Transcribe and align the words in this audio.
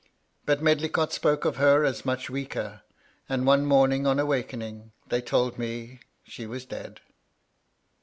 But 0.47 0.63
Medlicott 0.63 1.13
spoke 1.13 1.45
of 1.45 1.57
her 1.57 1.85
as 1.85 2.05
much 2.05 2.27
weaker; 2.27 2.81
and 3.29 3.45
one 3.45 3.67
morning 3.67 4.07
on 4.07 4.17
'awakening, 4.17 4.93
they 5.09 5.21
told 5.21 5.59
me 5.59 5.99
she 6.23 6.47
was 6.47 6.65
dead. 6.65 7.01